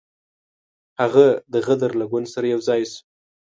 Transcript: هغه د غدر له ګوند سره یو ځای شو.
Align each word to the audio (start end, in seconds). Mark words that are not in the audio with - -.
هغه 0.99 1.27
د 1.53 1.55
غدر 1.65 1.91
له 1.99 2.05
ګوند 2.11 2.27
سره 2.33 2.45
یو 2.53 2.61
ځای 2.67 2.81
شو. 2.91 2.99